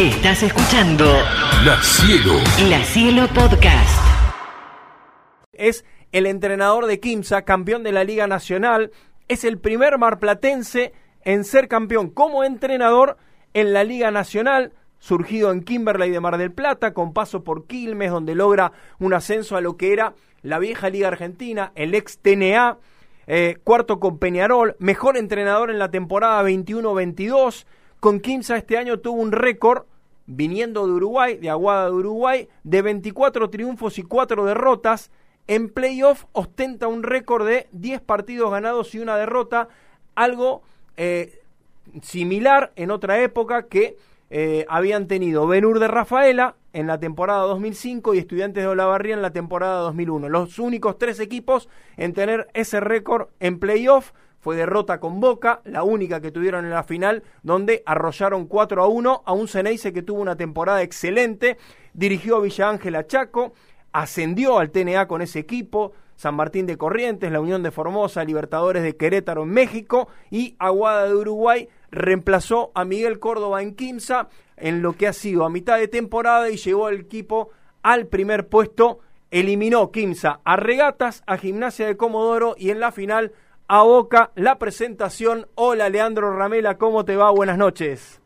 Estás 0.00 0.42
escuchando 0.42 1.04
La 1.62 1.76
Cielo. 1.82 2.32
La 2.70 2.82
Cielo 2.84 3.28
Podcast. 3.34 4.00
Es 5.52 5.84
el 6.10 6.24
entrenador 6.24 6.86
de 6.86 7.00
Quimsa, 7.00 7.42
campeón 7.42 7.82
de 7.82 7.92
la 7.92 8.02
Liga 8.02 8.26
Nacional. 8.26 8.92
Es 9.28 9.44
el 9.44 9.58
primer 9.58 9.98
marplatense 9.98 10.94
en 11.22 11.44
ser 11.44 11.68
campeón 11.68 12.08
como 12.08 12.44
entrenador 12.44 13.18
en 13.52 13.74
la 13.74 13.84
Liga 13.84 14.10
Nacional, 14.10 14.72
surgido 15.00 15.52
en 15.52 15.62
Kimberley 15.62 16.10
de 16.10 16.20
Mar 16.20 16.38
del 16.38 16.50
Plata, 16.50 16.94
con 16.94 17.12
paso 17.12 17.44
por 17.44 17.66
Quilmes, 17.66 18.10
donde 18.10 18.34
logra 18.34 18.72
un 19.00 19.12
ascenso 19.12 19.54
a 19.58 19.60
lo 19.60 19.76
que 19.76 19.92
era 19.92 20.14
la 20.40 20.58
vieja 20.58 20.88
Liga 20.88 21.08
Argentina, 21.08 21.72
el 21.74 21.94
ex 21.94 22.20
TNA, 22.20 22.78
eh, 23.26 23.58
cuarto 23.64 24.00
con 24.00 24.16
Peñarol, 24.18 24.76
mejor 24.78 25.18
entrenador 25.18 25.70
en 25.70 25.78
la 25.78 25.90
temporada 25.90 26.42
21-22. 26.42 27.66
Con 28.00 28.20
Quimsa 28.20 28.56
este 28.56 28.78
año 28.78 28.98
tuvo 28.98 29.20
un 29.20 29.30
récord, 29.30 29.84
viniendo 30.24 30.86
de 30.86 30.94
Uruguay, 30.94 31.36
de 31.36 31.50
Aguada 31.50 31.86
de 31.86 31.92
Uruguay, 31.92 32.48
de 32.64 32.80
24 32.80 33.50
triunfos 33.50 33.98
y 33.98 34.02
4 34.02 34.46
derrotas. 34.46 35.10
En 35.46 35.68
playoff 35.68 36.24
ostenta 36.32 36.88
un 36.88 37.02
récord 37.02 37.46
de 37.46 37.68
10 37.72 38.00
partidos 38.00 38.50
ganados 38.50 38.94
y 38.94 39.00
una 39.00 39.18
derrota, 39.18 39.68
algo 40.14 40.62
eh, 40.96 41.42
similar 42.00 42.72
en 42.76 42.90
otra 42.90 43.20
época 43.20 43.66
que 43.66 43.98
eh, 44.30 44.64
habían 44.68 45.06
tenido 45.06 45.46
Benur 45.46 45.78
de 45.78 45.88
Rafaela 45.88 46.56
en 46.72 46.86
la 46.86 47.00
temporada 47.00 47.42
2005 47.42 48.14
y 48.14 48.18
Estudiantes 48.18 48.62
de 48.62 48.68
Olavarría 48.68 49.14
en 49.14 49.22
la 49.22 49.32
temporada 49.32 49.80
2001. 49.80 50.30
Los 50.30 50.58
únicos 50.58 50.96
tres 50.96 51.20
equipos 51.20 51.68
en 51.98 52.14
tener 52.14 52.48
ese 52.54 52.80
récord 52.80 53.28
en 53.40 53.58
playoff 53.58 54.12
fue 54.40 54.56
derrota 54.56 55.00
con 55.00 55.20
Boca, 55.20 55.60
la 55.64 55.82
única 55.82 56.20
que 56.20 56.32
tuvieron 56.32 56.64
en 56.64 56.70
la 56.70 56.82
final, 56.82 57.22
donde 57.42 57.82
arrollaron 57.86 58.46
4 58.46 58.82
a 58.82 58.88
1 58.88 59.22
a 59.24 59.32
un 59.32 59.48
Ceneice 59.48 59.92
que 59.92 60.02
tuvo 60.02 60.20
una 60.20 60.36
temporada 60.36 60.82
excelente, 60.82 61.58
dirigió 61.92 62.36
a 62.36 62.40
Villa 62.40 62.70
Ángela 62.70 63.06
Chaco, 63.06 63.52
ascendió 63.92 64.58
al 64.58 64.70
TNA 64.70 65.06
con 65.06 65.22
ese 65.22 65.40
equipo, 65.40 65.92
San 66.16 66.34
Martín 66.34 66.66
de 66.66 66.76
Corrientes, 66.76 67.32
la 67.32 67.40
Unión 67.40 67.62
de 67.62 67.70
Formosa, 67.70 68.24
Libertadores 68.24 68.82
de 68.82 68.96
Querétaro 68.96 69.44
en 69.44 69.50
México 69.50 70.08
y 70.30 70.54
Aguada 70.58 71.06
de 71.06 71.14
Uruguay 71.14 71.68
reemplazó 71.90 72.72
a 72.74 72.84
Miguel 72.84 73.18
Córdoba 73.18 73.62
en 73.62 73.74
Quimsa 73.74 74.28
en 74.56 74.82
lo 74.82 74.92
que 74.92 75.06
ha 75.08 75.12
sido 75.12 75.44
a 75.44 75.50
mitad 75.50 75.78
de 75.78 75.88
temporada 75.88 76.50
y 76.50 76.56
llevó 76.56 76.86
al 76.86 77.00
equipo 77.00 77.50
al 77.82 78.06
primer 78.06 78.48
puesto. 78.48 79.00
Eliminó 79.30 79.90
Quimsa 79.92 80.40
a 80.44 80.56
Regatas, 80.56 81.22
a 81.26 81.38
Gimnasia 81.38 81.86
de 81.86 81.96
Comodoro 81.96 82.54
y 82.58 82.70
en 82.70 82.80
la 82.80 82.92
final 82.92 83.32
a 83.72 83.84
Boca 83.84 84.32
la 84.34 84.58
presentación. 84.58 85.46
Hola 85.54 85.88
Leandro 85.88 86.36
Ramela, 86.36 86.76
¿cómo 86.76 87.04
te 87.04 87.14
va? 87.14 87.30
Buenas 87.30 87.56
noches. 87.56 88.20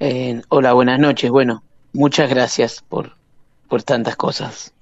Eh, 0.00 0.40
hola, 0.48 0.72
buenas 0.72 0.98
noches. 0.98 1.30
Bueno, 1.30 1.62
muchas 1.92 2.30
gracias 2.30 2.82
por, 2.88 3.14
por 3.68 3.82
tantas 3.82 4.16
cosas. 4.16 4.72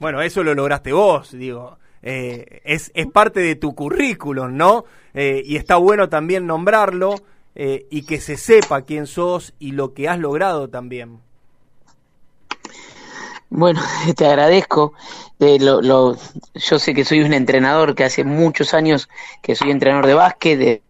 Bueno, 0.00 0.20
eso 0.22 0.42
lo 0.42 0.56
lograste 0.56 0.92
vos, 0.92 1.30
digo. 1.30 1.78
Eh, 2.02 2.62
es, 2.64 2.90
es 2.94 3.06
parte 3.06 3.38
de 3.38 3.54
tu 3.54 3.76
currículum, 3.76 4.56
¿no? 4.56 4.84
Eh, 5.14 5.44
y 5.46 5.54
está 5.54 5.76
bueno 5.76 6.08
también 6.08 6.48
nombrarlo 6.48 7.14
y 7.54 8.02
que 8.06 8.20
se 8.20 8.36
sepa 8.36 8.82
quién 8.82 9.08
sos 9.08 9.52
y 9.58 9.72
lo 9.72 9.92
que 9.92 10.08
has 10.08 10.18
logrado 10.18 10.68
también. 10.68 11.20
Bueno, 13.50 13.80
te 14.16 14.26
agradezco. 14.26 14.94
Eh, 15.40 15.58
lo, 15.60 15.80
lo, 15.80 16.16
yo 16.54 16.78
sé 16.78 16.94
que 16.94 17.04
soy 17.04 17.20
un 17.20 17.32
entrenador 17.32 17.94
que 17.94 18.04
hace 18.04 18.24
muchos 18.24 18.74
años 18.74 19.08
que 19.42 19.54
soy 19.54 19.70
entrenador 19.70 20.06
de 20.06 20.14
básquet, 20.14 20.58
de, 20.58 20.82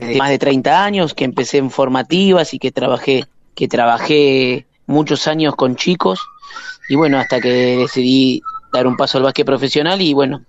de 0.00 0.16
más 0.16 0.30
de 0.30 0.38
30 0.38 0.84
años, 0.84 1.14
que 1.14 1.24
empecé 1.24 1.58
en 1.58 1.70
formativas 1.70 2.54
y 2.54 2.58
que 2.58 2.72
trabajé, 2.72 3.26
que 3.54 3.68
trabajé 3.68 4.66
muchos 4.86 5.26
años 5.28 5.54
con 5.56 5.76
chicos 5.76 6.20
y 6.88 6.96
bueno, 6.96 7.18
hasta 7.18 7.40
que 7.40 7.76
decidí 7.76 8.42
dar 8.72 8.86
un 8.86 8.96
paso 8.96 9.18
al 9.18 9.24
básquet 9.24 9.46
profesional 9.46 10.00
y 10.02 10.14
bueno, 10.14 10.42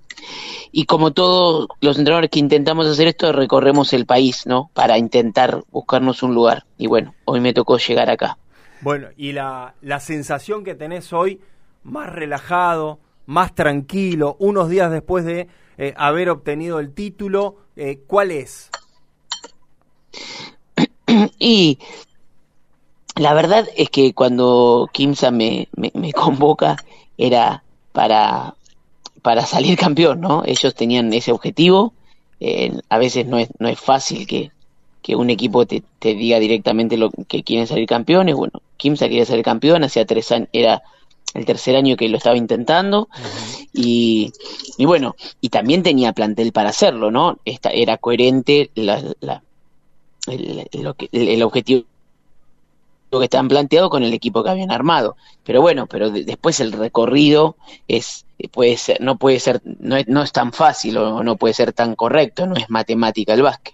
y 0.71 0.85
como 0.85 1.11
todos 1.11 1.67
los 1.79 1.97
entrenadores 1.97 2.29
que 2.29 2.39
intentamos 2.39 2.87
hacer 2.87 3.07
esto, 3.07 3.31
recorremos 3.31 3.93
el 3.93 4.05
país, 4.05 4.45
¿no? 4.45 4.69
Para 4.73 4.97
intentar 4.97 5.63
buscarnos 5.71 6.21
un 6.21 6.33
lugar. 6.35 6.65
Y 6.77 6.87
bueno, 6.87 7.13
hoy 7.23 7.39
me 7.39 7.53
tocó 7.53 7.77
llegar 7.77 8.09
acá. 8.09 8.37
Bueno, 8.81 9.07
y 9.17 9.31
la, 9.31 9.75
la 9.81 9.99
sensación 9.99 10.63
que 10.63 10.75
tenés 10.75 11.13
hoy, 11.13 11.41
más 11.83 12.11
relajado, 12.11 12.99
más 13.25 13.55
tranquilo, 13.55 14.35
unos 14.39 14.69
días 14.69 14.91
después 14.91 15.25
de 15.25 15.47
eh, 15.77 15.93
haber 15.97 16.29
obtenido 16.29 16.79
el 16.79 16.93
título, 16.93 17.57
eh, 17.75 17.99
¿cuál 18.07 18.31
es? 18.31 18.69
y 21.39 21.79
la 23.15 23.33
verdad 23.33 23.67
es 23.75 23.89
que 23.89 24.13
cuando 24.13 24.89
Kimsa 24.91 25.31
me, 25.31 25.67
me, 25.75 25.91
me 25.93 26.13
convoca 26.13 26.77
era 27.17 27.63
para, 27.91 28.55
para 29.21 29.45
salir 29.45 29.77
campeón, 29.77 30.21
¿no? 30.21 30.43
Ellos 30.45 30.75
tenían 30.75 31.11
ese 31.13 31.31
objetivo. 31.31 31.93
Eh, 32.39 32.77
a 32.89 32.97
veces 32.97 33.25
no 33.25 33.37
es, 33.37 33.49
no 33.59 33.69
es 33.69 33.79
fácil 33.79 34.27
que, 34.27 34.51
que 35.05 35.15
un 35.15 35.29
equipo 35.29 35.67
te, 35.67 35.83
te, 35.99 36.15
diga 36.15 36.39
directamente 36.39 36.97
lo 36.97 37.11
que 37.11 37.43
quieren 37.43 37.67
salir 37.67 37.87
campeones. 37.87 38.33
Bueno, 38.33 38.53
Kimsa 38.75 39.07
quería 39.07 39.23
ser 39.23 39.43
campeón, 39.43 39.83
hacía 39.83 40.03
tres 40.03 40.31
años, 40.31 40.49
era 40.51 40.81
el 41.35 41.45
tercer 41.45 41.75
año 41.75 41.95
que 41.95 42.09
lo 42.09 42.17
estaba 42.17 42.35
intentando. 42.35 43.01
Uh 43.01 43.05
-huh. 43.05 43.69
y, 43.71 44.33
y, 44.79 44.85
bueno, 44.85 45.15
y 45.41 45.49
también 45.49 45.83
tenía 45.83 46.11
plantel 46.11 46.51
para 46.51 46.69
hacerlo, 46.69 47.11
¿no? 47.11 47.37
Esta, 47.45 47.69
era 47.69 47.97
coherente 47.97 48.71
la, 48.73 48.99
la, 49.19 49.43
el, 50.25 50.67
el, 50.71 51.27
el 51.29 51.43
objetivo 51.43 51.83
que 53.19 53.25
estaban 53.25 53.47
planteado 53.47 53.89
con 53.89 54.03
el 54.03 54.13
equipo 54.13 54.43
que 54.43 54.49
habían 54.49 54.71
armado. 54.71 55.15
Pero 55.43 55.61
bueno, 55.61 55.87
pero 55.87 56.09
de, 56.09 56.23
después 56.23 56.59
el 56.59 56.71
recorrido 56.71 57.55
es 57.87 58.25
puede 58.51 58.77
ser, 58.77 58.99
no 59.01 59.17
puede 59.17 59.39
ser, 59.39 59.61
no 59.79 59.95
es, 59.95 60.07
no 60.07 60.21
es 60.21 60.31
tan 60.31 60.51
fácil 60.51 60.97
o 60.97 61.23
no 61.23 61.37
puede 61.37 61.53
ser 61.53 61.73
tan 61.73 61.95
correcto, 61.95 62.45
no 62.45 62.55
es 62.55 62.69
matemática 62.69 63.33
el 63.33 63.41
básquet. 63.41 63.73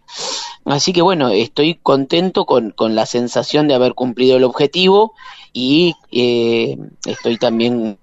Así 0.66 0.94
que 0.94 1.02
bueno, 1.02 1.29
estoy 1.29 1.75
contento 1.75 2.46
con, 2.46 2.72
con 2.72 2.96
la 2.96 3.06
sensación 3.06 3.68
de 3.68 3.74
haber 3.74 3.94
cumplido 3.96 4.38
el 4.38 4.44
objetivo 4.44 5.13
y 5.52 5.96
eh, 6.12 6.78
estoy 7.06 7.38
también 7.38 7.97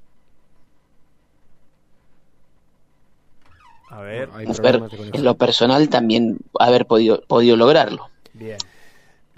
A 3.90 4.02
ver, 4.02 4.28
ver 4.28 4.82
en 5.12 5.24
lo 5.24 5.34
personal 5.36 5.88
también 5.88 6.38
haber 6.58 6.86
podido, 6.86 7.22
podido 7.26 7.56
lograrlo. 7.56 8.10
Bien. 8.34 8.58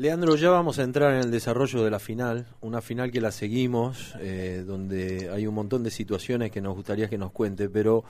Leandro, 0.00 0.34
ya 0.34 0.48
vamos 0.48 0.78
a 0.78 0.82
entrar 0.82 1.12
en 1.12 1.20
el 1.20 1.30
desarrollo 1.30 1.84
de 1.84 1.90
la 1.90 1.98
final, 1.98 2.46
una 2.62 2.80
final 2.80 3.10
que 3.10 3.20
la 3.20 3.30
seguimos, 3.30 4.14
eh, 4.18 4.64
donde 4.66 5.28
hay 5.30 5.46
un 5.46 5.54
montón 5.54 5.82
de 5.82 5.90
situaciones 5.90 6.50
que 6.50 6.62
nos 6.62 6.74
gustaría 6.74 7.10
que 7.10 7.18
nos 7.18 7.32
cuente, 7.32 7.68
pero 7.68 8.02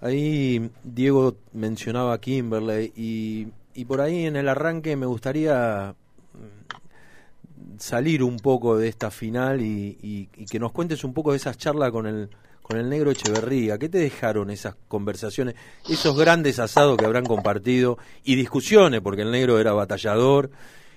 ahí 0.00 0.68
Diego 0.82 1.36
mencionaba 1.52 2.14
a 2.14 2.20
Kimberley 2.20 2.92
y, 2.96 3.46
y 3.74 3.84
por 3.84 4.00
ahí 4.00 4.26
en 4.26 4.34
el 4.34 4.48
arranque 4.48 4.96
me 4.96 5.06
gustaría 5.06 5.94
mm, 6.32 7.78
salir 7.78 8.24
un 8.24 8.40
poco 8.40 8.76
de 8.76 8.88
esta 8.88 9.12
final 9.12 9.60
y, 9.60 9.96
y, 10.02 10.28
y 10.36 10.46
que 10.46 10.58
nos 10.58 10.72
cuentes 10.72 11.04
un 11.04 11.14
poco 11.14 11.30
de 11.30 11.36
esas 11.36 11.56
charlas 11.56 11.92
con 11.92 12.08
el 12.08 12.28
con 12.60 12.78
el 12.78 12.88
negro 12.88 13.12
Echeverría. 13.12 13.78
¿Qué 13.78 13.88
te 13.88 13.98
dejaron 13.98 14.50
esas 14.50 14.74
conversaciones, 14.88 15.54
esos 15.88 16.16
grandes 16.16 16.58
asados 16.58 16.96
que 16.96 17.04
habrán 17.04 17.26
compartido 17.26 17.98
y 18.24 18.34
discusiones, 18.34 19.00
porque 19.02 19.22
el 19.22 19.30
negro 19.30 19.60
era 19.60 19.74
batallador 19.74 20.50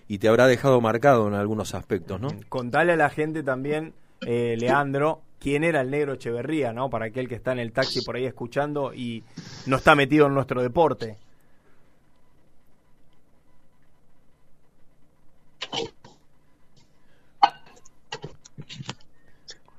y 0.08 0.20
te 0.20 0.28
habrá 0.28 0.48
dejado 0.48 0.80
marcado 0.82 1.28
en 1.28 1.34
algunos 1.34 1.76
aspectos, 1.76 2.20
¿no? 2.20 2.30
Contale 2.50 2.94
a 2.94 2.96
la 2.96 3.10
gente 3.10 3.44
también, 3.44 3.94
eh, 4.26 4.56
Leandro, 4.58 5.22
quién 5.40 5.64
era 5.64 5.82
el 5.82 5.92
negro 5.92 6.14
Echeverría, 6.14 6.74
¿no? 6.74 6.90
Para 6.90 7.08
aquel 7.08 7.28
que 7.28 7.36
está 7.36 7.52
en 7.52 7.60
el 7.60 7.72
taxi 7.72 8.02
por 8.02 8.16
ahí 8.16 8.26
escuchando 8.26 8.94
y 8.94 9.24
no 9.66 9.78
está 9.78 9.96
metido 9.96 10.28
en 10.28 10.34
nuestro 10.34 10.62
deporte. 10.62 11.18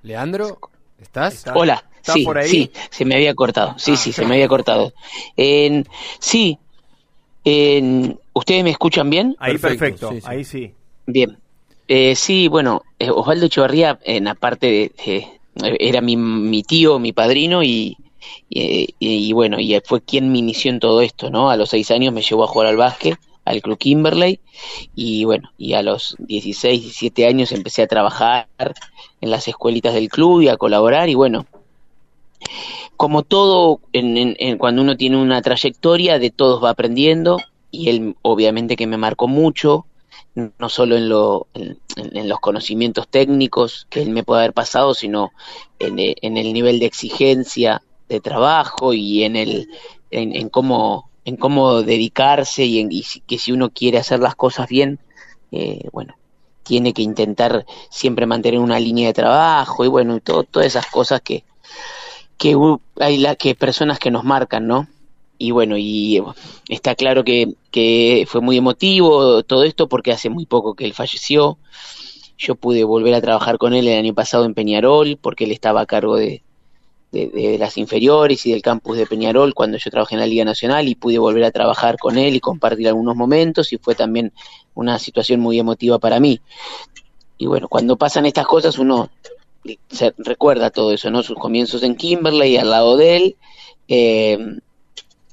Leandro, 0.03 0.59
¿estás? 1.01 1.35
¿Estás? 1.35 1.55
Hola, 1.57 1.85
¿Estás 1.97 2.15
sí, 2.15 2.27
sí, 2.47 2.73
se 2.91 3.05
me 3.05 3.17
había 3.17 3.35
cortado. 3.35 3.75
Sí, 3.79 3.93
ah, 3.93 3.97
sí, 3.97 4.13
se 4.13 4.25
me 4.25 4.35
había 4.35 4.49
cortado. 4.49 4.95
Eh, 5.37 5.85
sí, 6.19 6.59
eh, 7.45 8.17
¿ustedes 8.39 8.65
me 8.65 8.71
escuchan 8.71 9.11
bien? 9.11 9.37
Ahí 9.39 9.53
perfecto, 9.53 9.79
perfecto. 9.79 10.11
Sí, 10.11 10.21
sí. 10.21 10.27
ahí 10.27 10.45
sí. 10.45 10.73
Bien. 11.07 11.39
Eh, 11.89 12.15
sí, 12.15 12.49
bueno, 12.49 12.83
eh, 12.99 13.11
Osvaldo 13.11 13.47
Echevarría, 13.47 13.99
en 14.05 14.29
aparte 14.29 14.67
de, 14.67 14.93
eh, 15.07 15.27
era 15.79 16.01
mi, 16.01 16.17
mi, 16.17 16.63
tío, 16.63 16.99
mi 16.99 17.13
padrino 17.13 17.63
y, 17.63 17.97
y, 18.51 18.95
y, 18.99 19.33
bueno, 19.33 19.59
y 19.59 19.79
fue 19.85 20.03
quien 20.03 20.31
me 20.31 20.39
inició 20.39 20.71
en 20.71 20.81
todo 20.81 21.01
esto, 21.01 21.31
¿no? 21.31 21.51
A 21.51 21.57
los 21.57 21.71
seis 21.71 21.91
años 21.91 22.13
me 22.13 22.23
llevó 22.23 22.45
a 22.45 22.49
jugar 22.49 22.69
al 22.69 22.77
básquet, 22.77 23.19
al 23.45 23.63
club 23.63 23.79
Kimberley 23.79 24.41
y 24.95 25.25
bueno, 25.25 25.51
y 25.57 25.73
a 25.73 25.83
los 25.83 26.15
16, 26.19 26.83
17 26.83 27.27
años 27.27 27.53
empecé 27.53 27.83
a 27.83 27.87
trabajar 27.87 28.49
en 29.21 29.31
las 29.31 29.49
escuelitas 29.49 29.95
del 29.95 30.11
club 30.11 30.43
y 30.43 30.49
a 30.49 30.59
colaborar 30.59 31.09
y 31.09 31.15
bueno, 31.15 31.47
como 32.99 33.23
todo, 33.23 33.81
en, 33.93 34.17
en, 34.17 34.37
en, 34.39 34.59
cuando 34.59 34.83
uno 34.83 34.97
tiene 34.97 35.17
una 35.17 35.41
trayectoria, 35.41 36.19
de 36.19 36.31
todos 36.31 36.63
va 36.63 36.71
aprendiendo. 36.71 37.39
Y 37.71 37.89
él 37.91 38.17
obviamente 38.23 38.77
que 38.77 38.87
me 38.87 38.97
marcó 38.97 39.29
mucho, 39.29 39.87
no 40.35 40.69
solo 40.69 40.97
en, 40.97 41.09
lo, 41.09 41.49
en, 41.55 42.29
los 42.29 42.39
conocimientos 42.41 43.09
técnicos 43.09 43.87
que 43.91 44.03
él 44.03 44.11
me 44.11 44.23
puede 44.23 44.43
haber 44.43 44.53
pasado, 44.53 44.95
sino 44.95 45.33
en, 45.79 45.97
en 45.99 46.37
el 46.37 46.53
nivel 46.53 46.79
de 46.79 46.87
exigencia 46.87 47.83
de 48.09 48.21
trabajo 48.21 48.95
y 48.95 49.25
en 49.25 49.37
el 49.37 49.69
en, 50.11 50.49
cómo 50.49 51.11
en 51.25 51.37
cómo 51.37 51.83
dedicarse 51.83 52.65
y, 52.65 52.81
en, 52.81 52.91
que 53.27 53.39
si 53.39 53.53
uno 53.53 53.71
quiere 53.71 53.99
hacer 53.99 54.21
las 54.21 54.35
cosas 54.35 54.69
bien, 54.69 54.99
eh, 55.53 55.87
bueno, 55.93 56.15
tiene 56.63 56.95
que 56.95 57.03
intentar 57.03 57.67
siempre 57.91 58.27
mantener 58.27 58.61
una 58.61 58.81
línea 58.81 59.09
de 59.09 59.15
trabajo 59.15 59.85
y 59.85 59.89
bueno, 59.89 60.21
todo, 60.21 60.45
todas 60.45 60.67
esas 60.67 60.87
cosas 60.87 61.21
que, 61.21 61.45
que 62.39 62.57
hay 63.01 63.19
la, 63.19 63.37
que 63.37 63.55
personas 63.55 63.99
que 63.99 64.11
nos 64.11 64.25
marcan, 64.25 64.67
¿no? 64.67 64.89
Y 65.39 65.53
bueno, 65.53 65.77
y 65.79 66.21
está 66.69 66.97
claro 66.97 67.23
que, 67.25 67.55
fue 68.27 68.41
muy 68.41 68.57
emotivo 68.57 69.43
todo 69.45 69.63
esto 69.63 69.89
porque 69.89 70.11
hace 70.13 70.31
muy 70.31 70.47
poco 70.47 70.75
que 70.75 70.85
él 70.85 70.95
falleció. 70.95 71.59
Yo 72.37 72.57
pude 72.57 72.85
volver 72.85 73.15
a 73.15 73.21
trabajar 73.21 73.59
con 73.59 73.75
él 73.75 73.87
el 73.87 73.99
año 73.99 74.15
pasado 74.15 74.45
en 74.45 74.55
Peñarol 74.55 75.17
porque 75.21 75.45
él 75.45 75.53
estaba 75.53 75.81
a 75.81 75.87
cargo 75.87 76.17
de, 76.17 76.43
de, 77.13 77.57
las 77.59 77.79
inferiores 77.79 78.45
y 78.47 78.53
del 78.53 78.63
campus 78.63 78.97
de 78.97 79.07
Peñarol 79.07 79.55
cuando 79.55 79.79
yo 79.79 79.91
trabajé 79.91 80.17
en 80.17 80.21
la 80.21 80.27
Liga 80.27 80.45
Nacional 80.45 80.89
y 80.89 80.95
pude 80.95 81.19
volver 81.19 81.45
a 81.45 81.51
trabajar 81.51 81.99
con 81.99 82.19
él 82.19 82.37
y 82.37 82.41
compartir 82.41 82.89
algunos 82.89 83.17
momentos 83.17 83.73
y 83.73 83.79
fue 83.79 83.95
también 83.95 84.33
una 84.75 84.99
situación 84.99 85.41
muy 85.41 85.59
emotiva 85.59 85.99
para 85.99 86.21
mí. 86.21 86.41
Y 87.39 87.47
bueno, 87.47 87.69
cuando 87.69 87.97
pasan 87.97 88.27
estas 88.27 88.47
cosas 88.47 88.79
uno 88.79 89.11
se 89.89 90.15
recuerda 90.19 90.71
todo 90.71 90.93
eso, 90.93 91.11
¿no? 91.11 91.23
Sus 91.23 91.37
comienzos 91.37 91.83
en 91.83 91.97
Kimberley, 91.97 92.57
al 92.57 92.71
lado 92.71 92.97
de 92.97 93.17
él, 93.17 93.37
eh, 93.89 94.39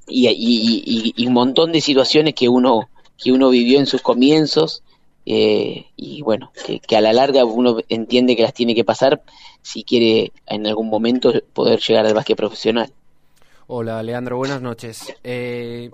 y, 0.07 1.13
y, 1.16 1.28
un 1.28 1.34
montón 1.34 1.72
de 1.72 1.81
situaciones 1.81 2.34
que 2.36 2.50
uno, 2.50 2.90
que 3.18 3.31
uno 3.31 3.50
vivió 3.50 3.80
en 3.80 3.86
sus 3.86 4.02
comienzos 4.02 4.84
eh, 5.25 5.88
y 5.96 6.22
bueno, 6.22 6.52
que, 6.88 6.96
a 6.96 7.02
la 7.02 7.13
larga 7.13 7.46
uno 7.46 7.78
entiende 7.90 8.36
que 8.36 8.44
las 8.44 8.54
tiene 8.54 8.75
que 8.75 8.84
pasar 8.84 9.24
si 9.62 9.84
quiere 9.84 10.31
en 10.46 10.68
algún 10.68 10.90
momento 10.90 11.34
poder 11.54 11.80
llegar 11.80 12.06
al 12.06 12.13
básquet 12.13 12.38
profesional. 12.38 12.92
Hola 13.68 14.04
Leandro, 14.04 14.38
buenas 14.38 14.62
noches. 14.62 15.12
Eh, 15.24 15.90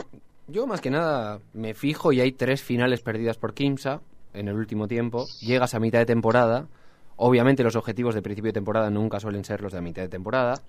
yo 0.48 0.68
más 0.68 0.82
que 0.82 0.90
nada 0.90 1.40
me 1.54 1.74
fijo 1.74 2.12
y 2.12 2.20
hay 2.20 2.34
tres 2.34 2.62
finales 2.62 3.02
perdidas 3.02 3.38
por 3.38 3.54
Kimsa 3.54 4.02
en 4.34 4.50
el 4.50 4.56
último 4.56 4.90
tiempo. 4.90 5.26
Llegas 5.40 5.74
a 5.74 5.80
mitad 5.80 6.00
de 6.00 6.06
temporada. 6.06 6.68
Obviamente 7.16 7.64
los 7.64 7.78
objetivos 7.78 8.16
de 8.16 8.22
principio 8.22 8.50
de 8.50 8.54
temporada 8.54 8.90
nunca 8.90 9.22
suelen 9.22 9.46
ser 9.46 9.62
los 9.62 9.72
de 9.72 9.82
mitad 9.82 10.02
de 10.02 10.10
temporada. 10.10 10.62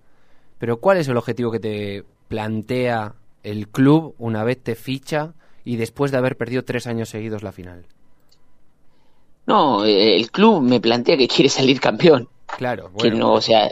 Pero 0.58 0.78
¿cuál 0.78 0.98
es 0.98 1.08
el 1.08 1.16
objetivo 1.16 1.50
que 1.50 1.58
te 1.58 2.04
plantea 2.28 3.16
el 3.42 3.68
club 3.68 4.14
una 4.18 4.44
vez 4.44 4.62
te 4.62 4.74
ficha 4.74 5.34
y 5.64 5.76
después 5.76 6.10
de 6.10 6.18
haber 6.18 6.36
perdido 6.36 6.64
tres 6.64 6.86
años 6.86 7.08
seguidos 7.08 7.42
la 7.42 7.52
final? 7.52 7.86
No, 9.46 9.84
eh, 9.84 10.16
el 10.16 10.30
club 10.30 10.62
me 10.62 10.80
plantea 10.80 11.16
que 11.16 11.28
quiere 11.28 11.48
salir 11.48 11.80
campeón. 11.80 12.28
Claro, 12.46 12.90
bueno. 12.92 13.02
Que 13.02 13.10
no, 13.10 13.32
o 13.34 13.40
sea, 13.40 13.70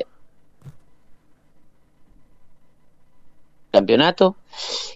campeonato. 3.70 4.36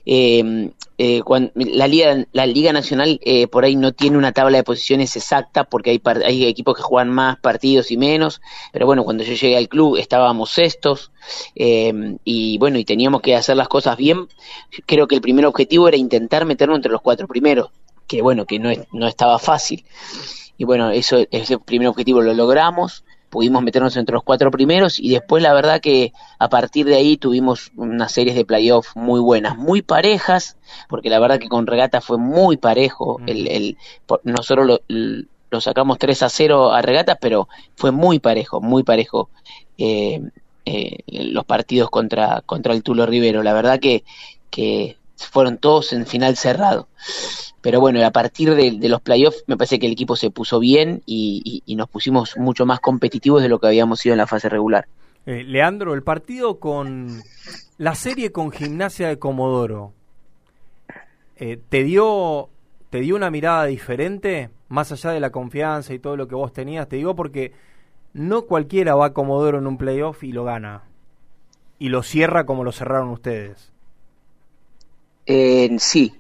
Eh, 0.06 0.71
eh, 0.99 1.23
la 1.55 1.88
liga 1.88 2.25
la 2.32 2.47
liga 2.47 2.73
nacional 2.73 3.19
eh, 3.25 3.49
por 3.49 3.65
ahí 3.65 3.75
no 3.75 3.93
tiene 3.93 4.17
una 4.17 4.32
tabla 4.32 4.59
de 4.59 4.65
posiciones 4.65 5.17
exacta 5.17 5.65
porque 5.65 5.91
hay 5.91 6.00
hay 6.25 6.47
equipos 6.47 6.76
que 6.76 6.82
juegan 6.82 7.11
más 7.11 7.37
partidos 7.41 7.91
y 7.91 7.97
menos 7.97 8.41
pero 8.73 8.87
bueno 8.87 9.03
cuando 9.03 9.25
yo 9.25 9.32
llegué 9.32 9.56
al 9.56 9.69
club 9.69 9.97
estábamos 9.97 10.50
sextos 10.53 11.11
y 11.56 12.59
bueno 12.59 12.79
y 12.79 12.85
teníamos 12.85 13.23
que 13.23 13.35
hacer 13.35 13.56
las 13.56 13.69
cosas 13.69 13.97
bien. 13.97 14.29
Creo 14.87 15.09
que 15.09 15.15
el 15.15 15.20
primer 15.20 15.47
objetivo 15.47 15.88
era 15.88 15.97
intentar 15.97 16.44
meternos 16.44 16.77
entre 16.77 16.93
los 16.93 17.00
cuatro 17.00 17.27
primeros 17.27 17.70
que 18.06 18.23
bueno 18.23 18.44
que 18.44 18.59
no 18.59 18.70
no 18.93 19.09
estaba 19.09 19.38
fácil. 19.38 19.85
Y 20.56 20.65
bueno, 20.65 20.91
eso, 20.91 21.19
ese 21.31 21.59
primer 21.59 21.88
objetivo 21.88 22.23
lo 22.23 22.32
logramos, 22.32 23.05
pudimos 23.34 23.64
meternos 23.64 23.96
entre 23.96 24.12
los 24.12 24.22
cuatro 24.22 24.48
primeros 24.52 25.00
y 25.00 25.10
después 25.10 25.42
la 25.42 25.52
verdad 25.52 25.81
que 25.81 26.12
a 26.38 26.48
partir 26.48 26.86
de 26.86 26.94
ahí 26.94 27.16
tuvimos 27.16 27.72
unas 27.75 28.12
series 28.12 28.36
de 28.36 28.44
playoff 28.44 28.94
muy 28.94 29.19
buenas, 29.19 29.58
muy 29.58 29.82
parejas, 29.82 30.56
porque 30.88 31.10
la 31.10 31.19
verdad 31.19 31.40
que 31.40 31.48
con 31.48 31.66
Regata 31.66 32.00
fue 32.00 32.16
muy 32.16 32.58
parejo, 32.58 33.19
mm. 33.19 33.28
el, 33.28 33.48
el, 33.48 33.78
nosotros 34.22 34.81
lo, 34.86 35.60
sacamos 35.60 35.98
3 35.98 36.22
a 36.22 36.28
0 36.28 36.72
a 36.72 36.81
Regata, 36.81 37.16
pero 37.16 37.48
fue 37.75 37.90
muy 37.90 38.20
parejo, 38.20 38.60
muy 38.60 38.84
parejo. 38.84 39.31
Eh, 39.78 40.22
eh, 40.64 40.98
los 41.08 41.44
partidos 41.44 41.90
contra, 41.90 42.40
contra 42.46 42.72
el 42.72 42.84
Tulo 42.84 43.04
Rivero. 43.04 43.42
La 43.42 43.52
verdad 43.52 43.81
que, 43.81 44.04
que 44.48 44.96
fueron 45.16 45.58
todos 45.58 45.93
en 45.93 46.06
final 46.06 46.37
cerrado. 46.37 46.88
Pero 47.61 47.81
bueno, 47.81 48.05
a 48.05 48.11
partir 48.11 48.55
de, 48.55 48.88
los 48.88 49.00
playoffs 49.00 49.44
me 49.46 49.56
parece 49.56 49.78
que 49.78 49.87
el 49.87 49.93
equipo 49.93 50.16
se 50.16 50.31
puso 50.31 50.58
bien 50.58 51.02
y, 51.06 51.62
nos 51.76 51.88
pusimos 51.88 52.37
mucho 52.37 52.66
más 52.66 52.81
competitivos 52.81 53.43
de 53.43 53.49
lo 53.49 53.58
que 53.58 53.69
habíamos 53.69 54.00
sido 54.00 54.12
en 54.12 54.19
la 54.19 54.26
fase 54.26 54.49
regular. 54.49 54.87
Eh, 55.26 55.43
Leandro, 55.44 55.94
el 55.94 56.02
partido 56.02 56.61
con 56.61 57.22
la 57.78 57.94
serie 57.94 58.32
con 58.32 58.50
Gimnasia 58.50 59.08
de 59.08 59.19
Comodoro, 59.19 59.94
eh, 61.37 61.58
¿te, 61.69 61.82
dio, 61.84 62.50
¿te 62.90 63.00
dio 63.00 63.17
una 63.17 63.31
mirada 63.31 63.64
diferente? 63.64 64.50
Más 64.69 64.93
allá 64.93 65.10
de 65.10 65.20
la 65.20 65.31
confianza 65.31 65.94
y 65.94 65.99
todo 65.99 66.17
lo 66.17 66.28
que 66.28 66.34
vos 66.34 66.52
tenías, 66.52 66.88
te 66.88 66.96
digo 66.96 67.17
porque 67.17 67.52
no 68.12 68.43
cualquiera 68.43 68.94
va 68.94 69.06
a 69.06 69.12
Comodoro 69.12 69.58
en 69.58 69.67
un 69.67 69.78
playoff 69.78 70.22
y 70.22 70.32
lo 70.32 70.44
gana. 70.44 70.82
Y 71.78 71.88
lo 71.88 72.02
cierra 72.02 72.46
como 72.46 72.62
lo 72.62 72.72
cerraron 72.72 73.08
ustedes. 73.08 73.74
Eh, 75.26 75.75
sí, 75.79 76.15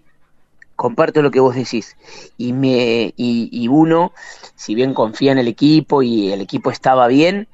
comparto 0.76 1.22
lo 1.22 1.30
que 1.30 1.40
vos 1.40 1.54
decís. 1.54 1.96
Y, 2.36 2.52
me, 2.52 3.12
y, 3.16 3.68
uno, 3.68 4.12
si 4.54 4.74
bien 4.74 4.94
confía 4.94 5.32
en 5.32 5.38
el 5.38 5.48
equipo 5.48 6.02
y 6.02 6.32
el 6.32 6.40
equipo 6.40 6.70
estaba 6.70 7.06
bien, 7.06 7.48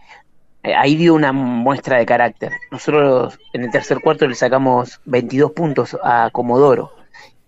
eh, 0.63 0.75
ahí 0.75 0.97
dio 0.97 1.15
una 1.15 1.33
muestra 1.33 1.99
de 1.99 2.07
carácter. 2.07 2.53
Nosotros 2.71 3.39
en 3.53 3.65
el 3.65 3.71
tercer 3.71 4.01
cuarto 4.01 4.27
le 4.27 4.35
sacamos 4.35 5.01
22 5.05 5.53
puntos 5.53 5.97
a 6.03 6.31
Comodoro, 6.33 6.93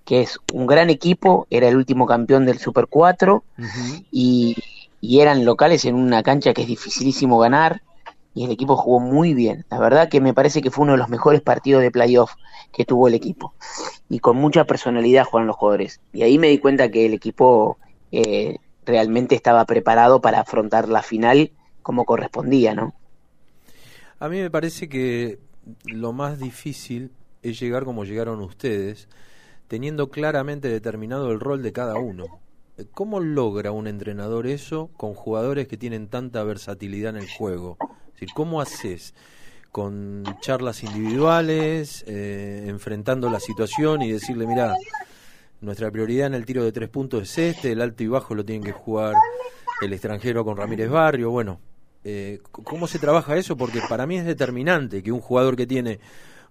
que 0.05 0.23
es 0.23 0.39
un 0.53 0.67
gran 0.67 0.91
equipo, 0.91 1.47
era 1.51 1.69
el 1.69 1.77
último 1.77 2.07
campeón 2.07 2.45
del 2.47 2.59
Super 2.59 2.87
4 2.89 3.45
y, 4.11 4.57
y 5.01 5.21
eran 5.21 5.45
locales 5.45 5.85
en 5.85 5.95
una 5.95 6.23
cancha 6.23 6.53
que 6.53 6.63
es 6.63 6.69
dificilísimo 6.69 7.39
ganar 7.39 7.83
y 8.35 8.45
el 8.45 8.51
equipo 8.51 8.77
jugó 8.77 9.01
muy 9.01 9.35
bien. 9.35 9.65
La 9.71 9.79
verdad 9.79 10.09
que 10.09 10.21
me 10.21 10.35
parece 10.35 10.63
que 10.63 10.71
fue 10.71 10.85
uno 10.85 10.93
de 10.93 10.99
los 10.99 11.09
mejores 11.09 11.41
partidos 11.41 11.83
de 11.83 11.91
playoff 11.91 12.33
que 12.73 12.85
tuvo 12.85 13.09
el 13.09 13.15
equipo. 13.15 13.55
Y 14.09 14.21
con 14.21 14.37
mucha 14.37 14.65
personalidad 14.65 15.25
jugaron 15.25 15.49
los 15.49 15.57
jugadores. 15.57 16.01
Y 16.13 16.23
ahí 16.23 16.39
me 16.39 16.49
di 16.49 16.59
cuenta 16.59 16.91
que 16.91 17.07
el 17.07 17.15
equipo 17.15 17.79
eh, 18.11 18.59
realmente 18.87 19.35
estaba 19.35 19.65
preparado 19.67 20.21
para 20.21 20.41
afrontar 20.41 20.89
la 20.89 21.03
final 21.03 21.53
como 21.83 22.05
correspondía, 22.05 22.75
¿no? 22.75 22.95
A 24.19 24.29
mí 24.29 24.41
me 24.41 24.51
parece 24.51 24.89
que 24.89 25.41
lo 25.85 26.13
más 26.13 26.39
difícil 26.39 27.11
es 27.43 27.59
llegar 27.59 27.85
como 27.85 28.05
llegaron 28.05 28.41
ustedes, 28.41 29.09
teniendo 29.69 30.11
claramente 30.11 30.69
determinado 30.69 31.31
el 31.33 31.41
rol 31.41 31.63
de 31.63 31.73
cada 31.73 31.97
uno. 31.99 32.41
¿Cómo 32.93 33.21
logra 33.21 33.73
un 33.73 33.87
entrenador 33.87 34.47
eso 34.47 34.91
con 34.97 35.15
jugadores 35.15 35.69
que 35.69 35.77
tienen 35.77 36.09
tanta 36.09 36.43
versatilidad 36.45 37.17
en 37.17 37.23
el 37.23 37.29
juego? 37.29 37.77
¿Cómo 38.35 38.61
haces? 38.61 39.15
Con 39.71 40.25
charlas 40.41 40.83
individuales, 40.85 42.05
eh, 42.07 42.65
enfrentando 42.67 43.31
la 43.31 43.41
situación 43.41 44.03
y 44.03 44.13
decirle, 44.13 44.47
mira, 44.47 44.75
nuestra 45.61 45.91
prioridad 45.91 46.27
en 46.27 46.35
el 46.35 46.45
tiro 46.45 46.63
de 46.65 46.73
tres 46.73 46.89
puntos 46.89 47.23
es 47.23 47.39
este, 47.39 47.73
el 47.73 47.81
alto 47.81 48.03
y 48.03 48.09
bajo 48.09 48.35
lo 48.35 48.45
tienen 48.45 48.65
que 48.65 48.73
jugar 48.73 49.15
el 49.81 49.93
extranjero 49.93 50.45
con 50.45 50.57
Ramírez 50.57 50.91
Barrio, 50.91 51.31
bueno, 51.31 51.61
eh, 52.05 52.41
¿cómo 52.51 52.87
se 52.87 52.99
trabaja 52.99 53.37
eso? 53.37 53.57
Porque 53.57 53.81
para 53.89 54.07
mí 54.07 54.17
es 54.17 54.25
determinante 54.25 55.03
que 55.03 55.13
un 55.13 55.21
jugador 55.21 55.57
que 55.57 55.67
tiene 55.67 56.01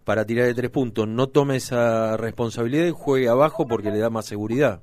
para 0.04 0.26
tirar 0.26 0.48
de 0.48 0.54
tres 0.54 0.72
puntos 0.72 1.08
no 1.08 1.28
tome 1.28 1.58
esa 1.58 2.18
responsabilidad 2.18 2.86
y 2.86 2.92
juegue 2.92 3.30
abajo 3.30 3.68
porque 3.68 3.92
le 3.92 4.00
da 4.00 4.10
más 4.10 4.26
seguridad. 4.26 4.82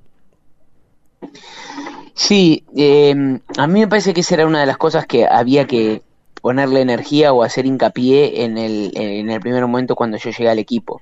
Sí, 2.14 2.64
eh, 2.76 3.40
a 3.56 3.66
mí 3.66 3.80
me 3.80 3.88
parece 3.88 4.14
que 4.14 4.20
esa 4.20 4.35
era 4.35 4.47
una 4.47 4.61
de 4.61 4.66
las 4.66 4.76
cosas 4.76 5.06
que 5.06 5.26
había 5.26 5.66
que, 5.66 6.02
ponerle 6.40 6.80
energía 6.80 7.33
o 7.33 7.42
hacer 7.42 7.66
hincapié 7.66 8.45
en 8.45 8.59
el, 8.59 8.92
en 8.95 9.30
el 9.30 9.40
primer 9.40 9.62
momento 9.66 9.97
cuando 9.97 10.16
yo 10.16 10.30
llegué 10.30 10.49
al 10.49 10.59
equipo. 10.59 11.00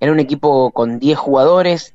Era 0.00 0.12
un 0.12 0.20
equipo 0.20 0.70
con 0.70 0.98
10 0.98 1.18
jugadores 1.18 1.94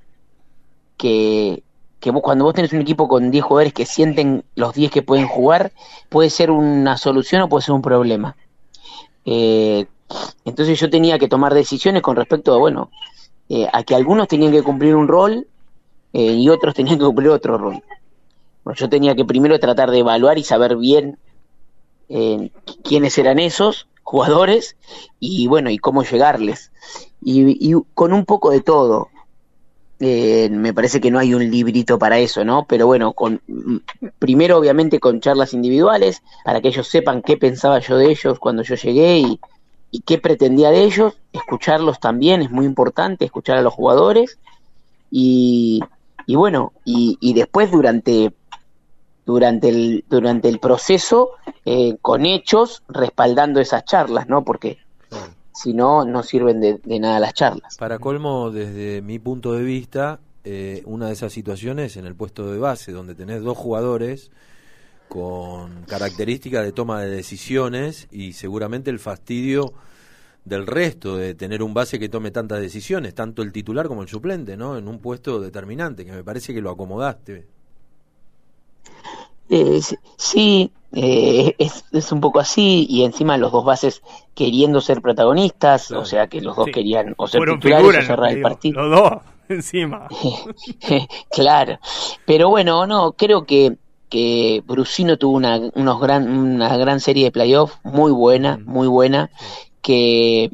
que, 0.97 1.63
que 1.99 2.11
vos, 2.11 2.21
cuando 2.21 2.45
vos 2.45 2.53
tenés 2.53 2.73
un 2.73 2.81
equipo 2.81 3.07
con 3.07 3.31
10 3.31 3.43
jugadores 3.43 3.73
que 3.73 3.85
sienten 3.85 4.43
los 4.55 4.73
10 4.73 4.91
que 4.91 5.01
pueden 5.01 5.27
jugar, 5.27 5.71
puede 6.09 6.29
ser 6.29 6.51
una 6.51 6.97
solución 6.97 7.41
o 7.41 7.49
puede 7.49 7.65
ser 7.65 7.75
un 7.75 7.81
problema. 7.81 8.35
Eh, 9.25 9.85
entonces 10.45 10.79
yo 10.79 10.89
tenía 10.89 11.19
que 11.19 11.27
tomar 11.27 11.53
decisiones 11.53 12.01
con 12.01 12.15
respecto 12.15 12.53
a, 12.53 12.57
bueno, 12.57 12.89
eh, 13.49 13.67
a 13.71 13.83
que 13.83 13.95
algunos 13.95 14.27
tenían 14.27 14.51
que 14.51 14.63
cumplir 14.63 14.95
un 14.95 15.07
rol 15.07 15.47
eh, 16.13 16.33
y 16.33 16.49
otros 16.49 16.73
tenían 16.73 16.97
que 16.97 17.05
cumplir 17.05 17.29
otro 17.29 17.57
rol. 17.57 17.83
yo 18.75 18.89
tenía 18.89 19.15
que 19.15 19.25
primero 19.25 19.59
tratar 19.59 19.91
de 19.91 19.99
evaluar 19.99 20.37
y 20.37 20.43
saber 20.43 20.77
bien 20.77 21.17
quiénes 22.83 23.17
eran 23.17 23.39
esos 23.39 23.87
jugadores 24.09 24.75
y 25.19 25.45
bueno, 25.45 25.69
y 25.69 25.77
cómo 25.77 26.03
llegarles. 26.03 26.71
Y, 27.21 27.73
con 27.93 28.13
un 28.13 28.25
poco 28.25 28.49
de 28.49 28.61
todo. 28.61 29.09
eh, 29.99 30.49
me 30.49 30.73
parece 30.73 30.99
que 31.01 31.11
no 31.11 31.19
hay 31.19 31.33
un 31.33 31.51
librito 31.51 31.99
para 31.99 32.17
eso, 32.19 32.43
¿no? 32.43 32.65
Pero 32.67 32.87
bueno, 32.87 33.13
con, 33.13 33.41
primero 34.17 34.57
obviamente 34.57 34.99
con 34.99 35.19
charlas 35.19 35.53
individuales, 35.53 36.23
para 36.45 36.61
que 36.61 36.69
ellos 36.69 36.87
sepan 36.87 37.21
qué 37.21 37.37
pensaba 37.37 37.79
yo 37.79 37.97
de 37.97 38.09
ellos 38.11 38.39
cuando 38.39 38.63
yo 38.63 38.75
llegué 38.75 39.19
y, 39.19 39.39
qué 40.05 40.17
pretendía 40.17 40.69
de 40.71 40.83
ellos, 40.83 41.17
escucharlos 41.33 41.99
también 41.99 42.41
es 42.41 42.51
muy 42.51 42.65
importante, 42.65 43.25
escuchar 43.25 43.57
a 43.57 43.61
los 43.61 43.73
jugadores 43.73 44.39
y, 45.11 45.81
y 46.25 46.35
bueno, 46.35 46.73
y 46.85 47.33
después 47.33 47.71
durante 47.71 48.31
durante 49.29 49.69
el, 49.69 50.05
durante 50.09 50.49
el 50.49 50.57
proceso 50.57 51.33
eh, 51.63 51.97
con 52.01 52.25
hechos 52.25 52.81
respaldando 52.87 53.59
esas 53.59 53.85
charlas, 53.85 54.27
¿no? 54.27 54.43
Porque 54.43 54.79
Claro. 55.07 55.33
si 55.53 55.73
no, 55.73 56.03
no 56.03 56.23
sirven 56.23 56.59
de, 56.59 56.79
de 56.83 56.99
nada 56.99 57.19
las 57.19 57.35
charlas. 57.35 57.77
Para 57.77 57.99
colmo, 57.99 58.49
desde 58.49 59.03
mi 59.03 59.19
punto 59.19 59.53
de 59.53 59.63
vista, 59.63 60.19
eh, 60.43 60.81
una 60.85 61.07
de 61.07 61.13
esas 61.13 61.31
situaciones 61.31 61.95
en 61.97 62.07
el 62.07 62.15
puesto 62.15 62.51
de 62.51 62.57
base, 62.57 62.91
donde 62.91 63.13
tenés 63.13 63.43
dos 63.43 63.55
jugadores 63.55 64.31
con 65.07 65.83
características 65.83 66.63
de 66.63 66.71
toma 66.71 67.01
de 67.01 67.09
decisiones 67.09 68.07
y 68.11 68.33
seguramente 68.33 68.89
el 68.89 68.97
fastidio 68.97 69.73
del 70.43 70.65
resto 70.65 71.17
de 71.17 71.35
tener 71.35 71.61
un 71.61 71.75
base 71.75 71.99
que 71.99 72.09
tome 72.09 72.31
tantas 72.31 72.61
decisiones, 72.61 73.13
tanto 73.13 73.43
el 73.43 73.51
titular 73.51 73.87
como 73.87 74.01
el 74.01 74.07
suplente, 74.07 74.57
¿no? 74.57 74.75
En 74.77 74.87
un 74.87 74.99
puesto 74.99 75.39
determinante, 75.39 76.03
que 76.03 76.11
me 76.13 76.23
parece 76.23 76.51
que 76.53 76.61
lo 76.61 76.71
acomodaste. 76.71 77.58
Eh, 79.49 79.81
sí- 80.17 80.71
eh, 80.91 81.55
es, 81.59 81.85
es 81.91 82.11
un 82.11 82.19
poco 82.21 82.39
así, 82.39 82.87
y 82.89 83.03
encima 83.03 83.37
los 83.37 83.51
dos 83.51 83.63
bases 83.63 84.01
queriendo 84.33 84.81
ser 84.81 85.01
protagonistas, 85.01 85.87
Claro. 85.87 86.01
o 86.01 86.05
sea 86.05 86.27
que 86.27 86.41
los 86.41 86.55
dos 86.55 86.65
Sí. 86.65 86.71
querían 86.71 87.13
o 87.17 87.27
ser 87.27 87.39
Fueron 87.39 87.59
titulares 87.59 87.81
figuras 87.85 88.03
o 88.03 88.07
cerrar 88.07 88.31
el 88.31 88.41
partido. 88.41 88.81
Los 88.87 88.99
dos, 88.99 89.21
encima. 89.49 90.07
claro, 91.31 91.79
pero 92.25 92.49
bueno, 92.49 92.85
no, 92.87 93.11
creo 93.13 93.45
que, 93.45 93.77
que 94.09 94.63
Brusino 94.65 95.17
tuvo 95.17 95.35
una, 95.37 95.59
unos 95.75 95.99
gran, 95.99 96.27
una 96.29 96.75
gran 96.77 96.99
serie 96.99 97.25
de 97.25 97.31
playoffs, 97.31 97.77
muy 97.83 98.11
buena, 98.11 98.59
muy 98.65 98.87
buena, 98.87 99.29
que, 99.81 100.49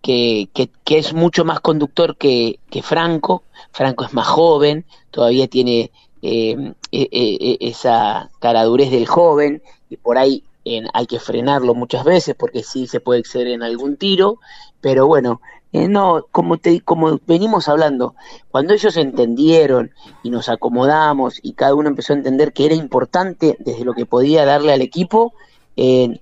que, 0.00 0.48
que, 0.54 0.70
que 0.84 0.98
es 0.98 1.12
mucho 1.14 1.44
más 1.44 1.60
conductor 1.60 2.16
que, 2.16 2.60
que 2.70 2.82
Franco. 2.82 3.42
Franco 3.72 4.04
es 4.04 4.14
más 4.14 4.26
joven, 4.26 4.86
todavía 5.10 5.48
tiene 5.48 5.90
eh, 6.22 6.74
e- 6.92 7.08
e- 7.10 7.38
e- 7.60 7.68
esa 7.68 8.30
caradurez 8.40 8.90
del 8.90 9.06
joven 9.06 9.62
y 9.90 9.96
por 9.96 10.18
ahí 10.18 10.44
eh, 10.64 10.82
hay 10.92 11.06
que 11.06 11.18
frenarlo 11.20 11.74
muchas 11.74 12.04
veces 12.04 12.34
porque 12.38 12.62
sí 12.62 12.86
se 12.86 13.00
puede 13.00 13.20
exceder 13.20 13.48
en 13.48 13.62
algún 13.62 13.96
tiro, 13.96 14.38
pero 14.80 15.06
bueno, 15.06 15.40
eh, 15.72 15.86
no, 15.88 16.24
como, 16.30 16.56
te, 16.56 16.80
como 16.80 17.20
venimos 17.26 17.68
hablando, 17.68 18.14
cuando 18.50 18.72
ellos 18.74 18.96
entendieron 18.96 19.90
y 20.22 20.30
nos 20.30 20.48
acomodamos 20.48 21.38
y 21.42 21.52
cada 21.52 21.74
uno 21.74 21.88
empezó 21.88 22.12
a 22.12 22.16
entender 22.16 22.52
que 22.52 22.66
era 22.66 22.74
importante 22.74 23.56
desde 23.60 23.84
lo 23.84 23.92
que 23.94 24.06
podía 24.06 24.44
darle 24.44 24.72
al 24.72 24.80
equipo, 24.82 25.34
eh, 25.76 26.18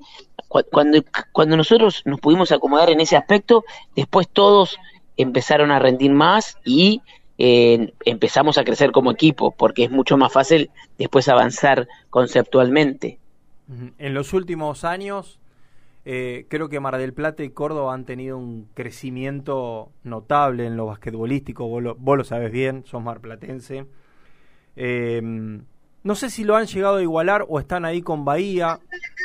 cu- 0.49 0.65
cuando, 0.71 0.99
cuando 1.33 1.57
nosotros 1.57 2.03
nos 2.05 2.21
pudimos 2.21 2.51
acomodar 2.53 2.91
en 2.91 3.01
ese 3.01 3.17
aspecto, 3.17 3.65
después 3.95 4.29
todos 4.29 4.77
empezaron 5.17 5.71
a 5.71 5.79
rendir 5.79 6.11
más 6.13 6.57
y 6.65 7.01
empezamos 7.39 8.59
a 8.59 8.65
crecer 8.65 8.93
como 8.93 9.11
equipo, 9.11 9.51
porque 9.51 9.85
es 9.85 9.91
mucho 9.91 10.17
más 10.17 10.33
fácil 10.33 10.71
después 10.99 11.29
avanzar 11.29 11.89
conceptualmente. 12.11 13.19
En 13.99 14.15
los 14.15 14.33
últimos 14.33 14.85
años, 14.85 15.39
eh, 16.05 16.47
creo 16.49 16.69
que 16.69 16.79
Mar 16.79 16.99
del 16.99 17.13
Plata 17.13 17.43
y 17.43 17.51
Córdoba 17.51 17.93
han 17.93 18.05
tenido 18.05 18.39
un 18.39 18.69
crecimiento 18.75 19.91
notable 20.05 20.67
en 20.67 20.77
lo 20.77 20.87
basquetbolístico. 20.87 21.67
Vos 21.67 21.83
lo, 21.83 21.95
vos 21.97 22.29
sabes 22.29 22.53
bien, 22.53 22.85
sos 22.87 23.03
marplatense. 23.03 23.87
Eh, 24.77 25.21
no 26.05 26.15
sé 26.15 26.31
si 26.31 26.45
lo 26.45 26.55
han 26.55 26.67
llegado 26.67 26.97
a 26.99 27.03
igualar 27.03 27.45
o 27.49 27.59
están 27.59 27.85
ahí 27.85 28.03
con 28.03 28.25
Bahía. 28.25 28.79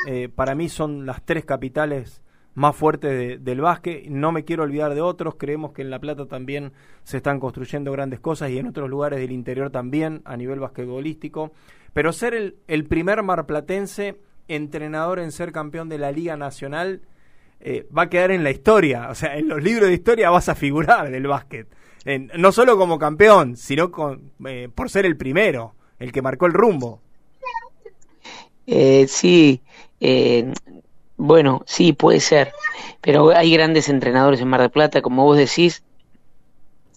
Eh, 0.08 0.28
para 0.28 0.56
mí 0.56 0.68
son 0.68 1.06
las 1.06 1.24
tres 1.24 1.44
capitales 1.44 2.21
más 2.54 2.76
fuertes 2.76 3.10
de- 3.10 3.38
del 3.38 3.60
básquet. 3.60 4.04
No 4.08 4.32
me 4.32 4.44
quiero 4.44 4.62
olvidar 4.62 4.94
de 4.94 5.00
otros. 5.00 5.36
Creemos 5.36 5.72
que 5.72 5.82
en 5.82 5.90
La 5.90 5.98
Plata 5.98 6.26
también 6.26 6.72
se 7.04 7.16
están 7.18 7.40
construyendo 7.40 7.92
grandes 7.92 8.20
cosas 8.20 8.50
y 8.50 8.58
en 8.58 8.66
otros 8.66 8.88
lugares 8.90 9.18
del 9.20 9.32
interior 9.32 9.70
también 9.70 10.22
a 10.24 10.36
nivel 10.36 10.60
basquetbolístico. 10.60 11.52
Pero 11.92 12.12
ser 12.12 12.34
el, 12.34 12.56
el 12.68 12.84
primer 12.84 13.22
marplatense 13.22 14.16
entrenador 14.48 15.18
en 15.18 15.32
ser 15.32 15.52
campeón 15.52 15.88
de 15.88 15.98
la 15.98 16.12
Liga 16.12 16.36
Nacional 16.36 17.02
eh, 17.60 17.86
va 17.96 18.02
a 18.02 18.08
quedar 18.10 18.30
en 18.32 18.42
la 18.44 18.50
historia. 18.50 19.08
O 19.10 19.14
sea, 19.14 19.36
en 19.36 19.48
los 19.48 19.62
libros 19.62 19.88
de 19.88 19.94
historia 19.94 20.30
vas 20.30 20.48
a 20.48 20.54
figurar 20.54 21.10
del 21.10 21.26
básquet. 21.26 21.68
No 22.36 22.50
solo 22.50 22.76
como 22.76 22.98
campeón, 22.98 23.56
sino 23.56 23.92
con, 23.92 24.32
eh, 24.46 24.68
por 24.74 24.90
ser 24.90 25.06
el 25.06 25.16
primero, 25.16 25.74
el 26.00 26.10
que 26.10 26.20
marcó 26.20 26.46
el 26.46 26.52
rumbo. 26.52 27.00
Eh, 28.66 29.06
sí, 29.08 29.60
eh, 30.00 30.52
bueno, 31.24 31.62
sí, 31.66 31.92
puede 31.92 32.20
ser, 32.20 32.52
pero 33.00 33.30
hay 33.30 33.52
grandes 33.52 33.88
entrenadores 33.88 34.40
en 34.40 34.48
Mar 34.48 34.60
del 34.60 34.70
Plata, 34.70 35.02
como 35.02 35.24
vos 35.24 35.36
decís. 35.36 35.84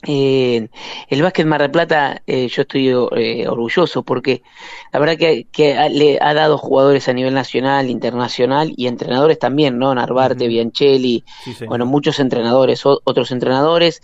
Eh, 0.08 0.68
el 1.10 1.22
básquet 1.24 1.48
Mar 1.48 1.62
del 1.62 1.72
Plata, 1.72 2.22
eh, 2.28 2.48
yo 2.48 2.62
estoy 2.62 2.90
eh, 2.90 3.48
orgulloso 3.48 4.04
porque 4.04 4.44
la 4.92 5.00
verdad 5.00 5.18
que, 5.18 5.48
que 5.52 5.76
ha- 5.78 5.90
le 5.90 6.20
ha 6.22 6.34
dado 6.36 6.58
jugadores 6.60 7.08
a 7.08 7.14
nivel 7.14 7.34
nacional, 7.34 7.90
internacional 7.90 8.72
y 8.78 8.86
entrenadores 8.88 9.40
también, 9.40 9.80
¿no? 9.80 9.96
Narvarte. 9.96 10.48
Bianchelli, 10.48 11.24
Sí, 11.44 11.54
bueno, 11.66 11.86
muchos 11.88 12.20
entrenadores, 12.20 12.86
o- 12.86 13.02
otros 13.04 13.32
entrenadores. 13.32 14.02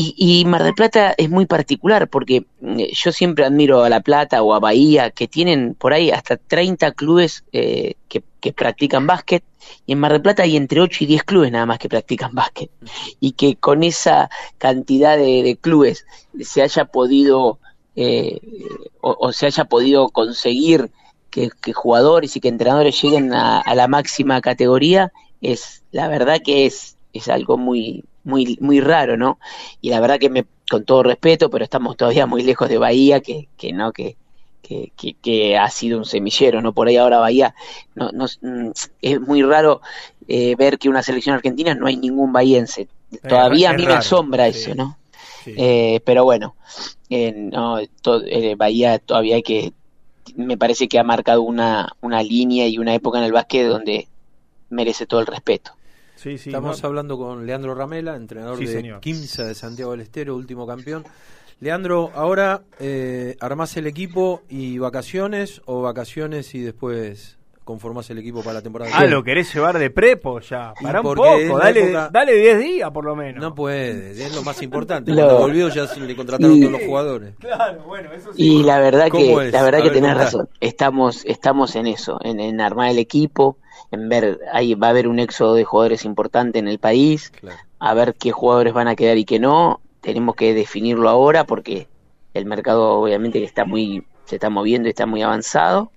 Y, 0.00 0.14
y 0.16 0.44
Mar 0.44 0.62
del 0.62 0.74
Plata 0.74 1.12
es 1.18 1.28
muy 1.28 1.46
particular 1.46 2.06
porque 2.06 2.46
eh, 2.62 2.92
yo 2.92 3.10
siempre 3.10 3.44
admiro 3.44 3.82
a 3.82 3.88
La 3.88 4.00
Plata 4.00 4.44
o 4.44 4.54
a 4.54 4.60
Bahía, 4.60 5.10
que 5.10 5.26
tienen 5.26 5.74
por 5.74 5.92
ahí 5.92 6.12
hasta 6.12 6.36
30 6.36 6.92
clubes 6.92 7.42
eh, 7.50 7.94
que, 8.08 8.22
practican 8.52 9.08
básquet, 9.08 9.42
y 9.86 9.92
en 9.94 9.98
Mar 9.98 10.12
del 10.12 10.22
Plata 10.22 10.44
hay 10.44 10.56
entre 10.56 10.80
8 10.80 11.02
y 11.02 11.06
10 11.08 11.24
clubes 11.24 11.50
nada 11.50 11.66
más 11.66 11.80
que 11.80 11.88
practican 11.88 12.32
básquet. 12.32 12.70
Y 13.18 13.32
que 13.32 13.56
con 13.56 13.82
esa 13.82 14.30
cantidad 14.58 15.18
de, 15.18 15.58
clubes 15.60 16.06
se 16.42 16.62
haya 16.62 16.84
podido, 16.84 17.58
eh, 17.96 18.38
o, 19.00 19.32
se 19.32 19.46
haya 19.46 19.64
podido 19.64 20.10
conseguir 20.10 20.92
que, 21.28 21.50
que 21.60 21.72
jugadores 21.72 22.36
y 22.36 22.40
que 22.40 22.46
entrenadores 22.46 23.02
lleguen 23.02 23.34
a, 23.34 23.58
a 23.58 23.74
la 23.74 23.88
máxima 23.88 24.40
categoría, 24.42 25.12
es 25.40 25.82
la 25.90 26.06
verdad 26.06 26.38
que 26.44 26.66
es, 26.66 26.96
es 27.12 27.28
algo 27.28 27.58
muy, 27.58 28.04
muy, 28.28 28.58
muy 28.60 28.80
raro, 28.80 29.16
¿no? 29.16 29.38
Y 29.80 29.90
la 29.90 30.00
verdad 30.00 30.18
que 30.20 30.30
me, 30.30 30.46
con 30.70 30.84
todo 30.84 31.02
respeto, 31.02 31.50
pero 31.50 31.64
estamos 31.64 31.96
todavía 31.96 32.26
muy 32.26 32.42
lejos 32.42 32.68
de 32.68 32.78
Bahía, 32.78 33.20
que, 33.20 33.48
que 33.56 33.72
no, 33.72 33.92
que, 33.92 34.16
que, 34.62 34.92
que, 34.96 35.14
que 35.14 35.56
ha 35.58 35.68
sido 35.70 35.98
un 35.98 36.04
semillero, 36.04 36.60
¿no? 36.62 36.72
Por 36.72 36.88
ahí 36.88 36.96
ahora 36.96 37.18
Bahía, 37.18 37.54
no, 37.94 38.10
no, 38.12 38.26
mm, 38.42 38.70
es 39.02 39.20
muy 39.20 39.42
raro 39.42 39.80
eh, 40.28 40.54
ver 40.56 40.78
que 40.78 40.88
una 40.88 41.02
selección 41.02 41.34
argentina 41.36 41.74
no 41.74 41.86
hay 41.86 41.96
ningún 41.96 42.32
bahiense. 42.32 42.88
Todavía 43.26 43.68
es 43.68 43.74
a 43.74 43.78
mí 43.78 43.86
me 43.86 43.94
asombra 43.94 44.50
sí. 44.52 44.58
eso, 44.58 44.74
¿no? 44.74 44.98
Sí. 45.44 45.54
Eh, 45.56 46.00
pero 46.04 46.24
bueno, 46.24 46.56
eh, 47.10 47.32
no, 47.34 47.78
to- 48.02 48.22
eh, 48.24 48.54
Bahía 48.56 48.98
todavía 48.98 49.36
hay 49.36 49.42
que, 49.42 49.72
me 50.36 50.56
parece 50.58 50.88
que 50.88 50.98
ha 50.98 51.04
marcado 51.04 51.42
una, 51.42 51.90
una 52.02 52.22
línea 52.22 52.68
y 52.68 52.78
una 52.78 52.94
época 52.94 53.18
en 53.18 53.24
el 53.24 53.32
básquet 53.32 53.66
donde 53.66 54.08
merece 54.70 55.06
todo 55.06 55.20
el 55.20 55.26
respeto. 55.26 55.72
Sí, 56.18 56.36
sí, 56.36 56.50
Estamos 56.50 56.82
no- 56.82 56.88
hablando 56.88 57.16
con 57.16 57.46
Leandro 57.46 57.74
Ramela, 57.74 58.16
entrenador 58.16 58.58
Sí, 58.58 58.66
de 58.66 58.72
señor. 58.72 59.00
Quimsa 59.00 59.44
de 59.44 59.54
Santiago 59.54 59.92
del 59.92 60.00
Estero, 60.00 60.34
último 60.34 60.66
campeón. 60.66 61.04
Leandro, 61.60 62.10
ahora 62.14 62.62
eh, 62.80 63.36
armás 63.40 63.76
el 63.76 63.86
equipo 63.86 64.42
y 64.48 64.78
vacaciones 64.78 65.60
o 65.66 65.82
vacaciones 65.82 66.54
y 66.54 66.60
después 66.60 67.36
conformás 67.64 68.08
el 68.10 68.18
equipo 68.18 68.42
para 68.42 68.54
la 68.54 68.62
temporada. 68.62 68.90
Ah, 68.94 69.04
lo 69.06 69.22
querés 69.22 69.52
llevar 69.52 69.78
de 69.78 69.90
prepo 69.90 70.40
ya. 70.40 70.72
Para 70.82 71.00
un 71.02 71.14
poco, 71.14 71.58
dale, 71.58 71.82
época- 71.90 72.08
dale 72.12 72.34
10 72.34 72.58
días 72.60 72.90
por 72.90 73.04
lo 73.04 73.14
menos. 73.14 73.42
No 73.42 73.54
puede, 73.54 74.12
es 74.12 74.34
lo 74.34 74.42
más 74.42 74.62
importante. 74.62 75.10
No. 75.10 75.16
Cuando 75.24 75.38
volvió 75.38 75.68
ya 75.68 75.86
se 75.86 76.00
le 76.00 76.16
contrataron 76.16 76.56
Y- 76.56 76.60
todos 76.60 76.72
los 76.72 76.82
jugadores. 76.82 77.34
Claro, 77.38 77.82
bueno, 77.84 78.12
eso 78.12 78.32
sí. 78.32 78.42
Y 78.42 78.62
la 78.62 78.78
verdad 78.80 79.08
¿Cómo 79.10 79.38
que 79.38 79.46
es? 79.48 79.52
la 79.52 79.62
verdad 79.62 79.80
A 79.80 79.84
que 79.84 79.90
ver, 79.90 80.00
tenés 80.00 80.16
razón. 80.16 80.48
Estamos 80.60 81.24
estamos 81.26 81.76
en 81.76 81.86
eso, 81.88 82.18
en, 82.24 82.40
en 82.40 82.60
armar 82.60 82.90
el 82.90 82.98
equipo, 82.98 83.58
en 83.90 84.08
ver 84.08 84.38
ahí 84.52 84.74
va 84.74 84.88
a 84.88 84.90
haber 84.90 85.08
un 85.08 85.18
éxodo 85.18 85.54
de 85.54 85.64
jugadores 85.64 86.04
importante 86.04 86.58
en 86.58 86.68
el 86.68 86.78
país, 86.78 87.30
Claro. 87.30 87.58
a 87.78 87.94
ver 87.94 88.14
qué 88.14 88.32
jugadores 88.32 88.72
van 88.72 88.88
a 88.88 88.96
quedar 88.96 89.18
y 89.18 89.24
qué 89.24 89.38
no. 89.38 89.80
Tenemos 90.00 90.36
que 90.36 90.54
definirlo 90.54 91.08
ahora 91.08 91.44
porque 91.44 91.88
el 92.34 92.44
mercado 92.46 93.00
obviamente 93.00 93.38
que 93.40 93.44
está 93.44 93.64
muy 93.64 94.04
se 94.26 94.36
está 94.36 94.50
moviendo 94.50 94.88
y 94.88 94.90
está 94.90 95.06
muy 95.06 95.22
avanzado 95.22 95.90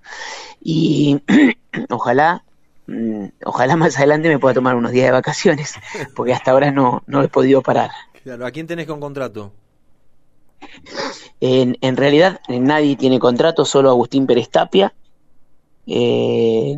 y 0.62 1.20
ojalá 1.90 2.44
mm, 2.86 3.26
ojalá 3.44 3.76
más 3.76 3.96
adelante 3.98 4.28
me 4.28 4.38
pueda 4.38 4.54
tomar 4.54 4.74
unos 4.74 4.90
días 4.92 5.06
de 5.06 5.12
vacaciones 5.12 5.74
porque 6.16 6.32
hasta 6.32 6.50
ahora 6.50 6.70
no 6.70 7.02
no 7.06 7.22
he 7.22 7.28
podido 7.28 7.62
parar. 7.62 7.90
Claro, 8.24 8.46
¿A 8.46 8.50
quién 8.50 8.66
tenés 8.66 8.86
con 8.86 9.00
contrato? 9.00 9.52
En, 11.40 11.76
en 11.80 11.96
realidad 11.96 12.40
nadie 12.48 12.96
tiene 12.96 13.18
contrato, 13.18 13.64
solo 13.64 13.90
Agustín 13.90 14.26
Pérez 14.26 14.48
Tapia. 14.48 14.94
Eh, 15.86 16.76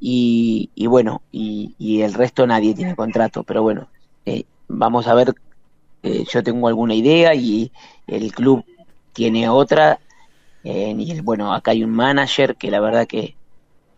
y, 0.00 0.70
y 0.74 0.86
bueno, 0.86 1.22
y, 1.30 2.00
el 2.00 2.14
resto 2.14 2.46
nadie 2.46 2.74
tiene 2.74 2.96
contrato. 2.96 3.42
Pero 3.42 3.62
bueno, 3.62 3.88
eh, 4.24 4.44
vamos 4.68 5.06
a 5.06 5.14
ver 5.14 5.34
eh, 6.02 6.24
yo 6.30 6.42
tengo 6.42 6.68
alguna 6.68 6.94
idea 6.94 7.34
y 7.34 7.70
el 8.06 8.32
club 8.32 8.64
tiene 9.12 9.48
otra. 9.48 10.00
Eh, 10.64 10.94
y 10.96 11.20
bueno, 11.20 11.52
acá 11.52 11.72
hay 11.72 11.84
un 11.84 11.90
manager 11.90 12.56
que 12.56 12.70
la 12.70 12.80
verdad 12.80 13.06
que, 13.06 13.34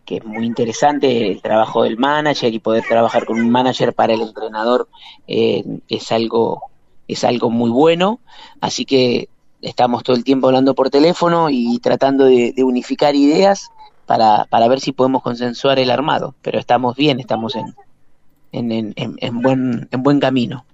que 0.05 0.17
es 0.17 0.25
muy 0.25 0.45
interesante 0.45 1.31
el 1.31 1.41
trabajo 1.41 1.83
del 1.83 1.97
manager 1.97 2.53
y 2.53 2.59
poder 2.59 2.83
trabajar 2.87 3.25
con 3.25 3.39
un 3.39 3.49
manager 3.49 3.93
para 3.93 4.13
el 4.13 4.21
entrenador 4.21 4.87
eh, 5.27 5.63
es 5.89 6.11
algo 6.11 6.63
es 7.07 7.25
algo 7.25 7.49
muy 7.49 7.69
bueno 7.69 8.21
así 8.61 8.85
que 8.85 9.27
estamos 9.61 10.03
todo 10.03 10.15
el 10.15 10.23
tiempo 10.23 10.47
hablando 10.47 10.73
por 10.73 10.89
teléfono 10.89 11.49
y 11.49 11.79
tratando 11.79 12.25
de 12.25 12.53
unificar 12.63 13.13
ideas 13.15 13.71
para, 14.05 14.45
para 14.45 14.67
ver 14.67 14.79
si 14.79 14.91
podemos 14.93 15.21
consensuar 15.23 15.79
el 15.79 15.91
armado 15.91 16.35
pero 16.41 16.59
estamos 16.59 16.95
bien 16.95 17.19
estamos 17.19 17.55
en 17.55 17.75
en, 18.51 18.71
en, 18.71 18.93
en, 18.97 19.15
en 19.19 19.41
buen 19.41 19.87
en 19.91 20.03
buen 20.03 20.19
camino 20.19 20.65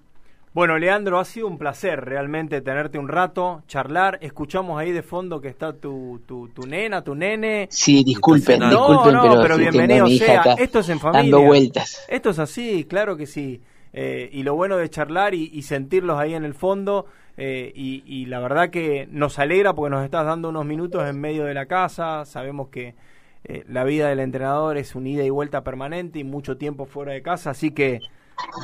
Bueno, 0.53 0.77
Leandro, 0.79 1.19
ha 1.19 1.25
sido 1.25 1.47
un 1.47 1.57
placer 1.57 2.03
realmente 2.05 2.61
tenerte 2.61 2.97
un 2.97 3.07
rato, 3.07 3.63
charlar. 3.67 4.17
Escuchamos 4.21 4.79
ahí 4.79 4.91
de 4.91 5.03
fondo 5.03 5.39
que 5.41 5.47
está 5.47 5.73
tu, 5.73 6.23
tu, 6.25 6.49
tu 6.49 6.65
nena, 6.65 7.03
tu 7.03 7.15
nene. 7.15 7.69
sí 7.69 8.03
disculpen 8.03 8.67
No, 8.67 8.69
disculpen 8.69 9.13
no, 9.13 9.21
pero, 9.21 9.39
pero 9.39 9.57
bienvenido 9.57 10.09
sea. 10.09 10.35
acá 10.35 10.55
Esto 10.55 10.79
es 10.79 10.89
en 10.89 10.99
familia. 10.99 11.11
dando 11.11 11.41
vueltas 11.41 11.99
Esto 12.07 12.31
es 12.31 12.39
así, 12.39 12.85
claro 12.85 13.17
que 13.17 13.25
sí. 13.27 13.61
Eh, 13.93 14.29
y 14.33 14.43
lo 14.43 14.55
bueno 14.55 14.77
de 14.77 14.89
charlar 14.89 15.33
y, 15.35 15.49
y 15.53 15.63
sentirlos 15.63 16.19
ahí 16.19 16.33
en 16.35 16.45
el 16.45 16.53
fondo. 16.55 17.05
eh, 17.37 17.71
y, 17.75 18.03
y 18.05 18.25
la 18.25 18.39
verdad 18.39 18.69
que 18.69 19.07
nos 19.11 19.39
alegra 19.39 19.73
porque 19.73 19.91
nos 19.91 20.03
estás 20.05 20.25
dando 20.25 20.49
unos 20.49 20.65
minutos 20.65 21.07
en 21.07 21.19
medio 21.21 21.45
de 21.45 21.53
la 21.53 21.67
casa. 21.67 22.25
Sabemos 22.25 22.69
que 22.69 22.95
eh, 23.43 23.63
la 23.67 23.83
vida 23.83 24.09
del 24.09 24.19
entrenador 24.19 24.77
es 24.77 24.95
un 24.95 25.07
ida 25.07 25.23
y 25.23 25.29
vuelta 25.29 25.63
permanente 25.63 26.19
y 26.19 26.23
mucho 26.23 26.57
tiempo 26.57 26.85
fuera 26.85 27.13
de 27.13 27.21
casa. 27.21 27.51
Así 27.51 27.71
que 27.71 28.01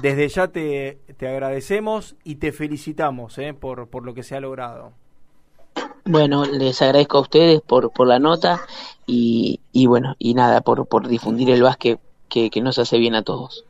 desde 0.02 0.28
ya 0.30 0.48
te, 0.50 1.00
te 1.18 1.28
agradecemos 1.28 2.16
y 2.24 2.36
te 2.36 2.52
felicitamos 2.52 3.38
eh, 3.38 3.54
por, 3.54 3.88
por 3.90 4.04
lo 4.04 4.14
que 4.14 4.24
se 4.24 4.36
ha 4.36 4.40
logrado. 4.40 4.94
Bueno, 6.06 6.46
les 6.46 6.82
agradezco 6.82 7.18
a 7.18 7.22
ustedes 7.22 7.62
por, 7.62 7.92
por 7.92 8.08
la 8.08 8.20
nota 8.20 8.62
y, 9.08 9.60
y 9.72 9.88
bueno, 9.88 10.16
y 10.20 10.36
nada, 10.36 10.62
por, 10.62 10.88
por 10.88 11.08
difundir 11.08 11.50
el 11.50 11.64
básquet 11.64 12.00
que, 12.30 12.50
que 12.50 12.62
nos 12.62 12.78
hace 12.78 12.98
bien 13.00 13.16
a 13.16 13.24
todos. 13.24 13.66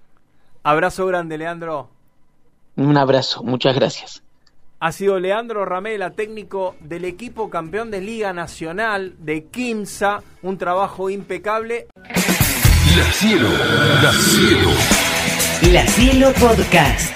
Abrazo 0.63 1.05
grande, 1.05 1.37
Leandro. 1.37 1.89
Un 2.77 2.97
abrazo, 2.97 3.43
muchas 3.43 3.75
gracias. 3.75 4.24
Ha 4.79 4.91
sido 4.91 5.19
Leandro 5.19 5.65
Ramela, 5.65 6.11
técnico 6.11 6.75
del 6.81 7.05
equipo 7.05 7.49
campeón 7.49 7.91
de 7.91 8.01
Liga 8.01 8.33
Nacional 8.33 9.15
de 9.19 9.45
Quimsa. 9.45 10.21
Un 10.41 10.57
trabajo 10.57 11.09
impecable. 11.09 11.87
La 11.95 13.11
Cielo, 13.13 13.49
La 14.03 14.11
Cielo. 14.11 14.69
La 15.71 15.87
Cielo 15.87 16.33
Podcast. 16.33 17.14